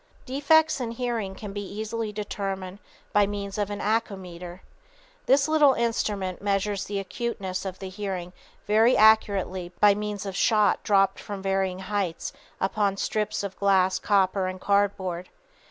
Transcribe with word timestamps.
Defects 0.25 0.81
in 0.81 0.89
hearing 0.93 1.35
can 1.35 1.53
be 1.53 1.61
easily 1.61 2.11
determined 2.11 2.79
by 3.13 3.27
means 3.27 3.59
of 3.59 3.69
an 3.69 3.81
"acoumeter." 3.81 4.63
This 5.27 5.47
little 5.47 5.75
instrument 5.75 6.41
measures 6.41 6.85
the 6.85 6.97
acuteness 6.97 7.65
of 7.65 7.77
the 7.77 7.87
hearing 7.89 8.33
very 8.65 8.97
accurately 8.97 9.71
by 9.79 9.93
means 9.93 10.25
of 10.25 10.35
shot 10.35 10.81
dropped 10.81 11.19
from 11.19 11.43
varying 11.43 11.77
heights 11.77 12.33
upon 12.59 12.97
strips 12.97 13.43
of 13.43 13.55
glass, 13.59 13.99
copper 13.99 14.47
and 14.47 14.59
cardboard. 14.59 15.29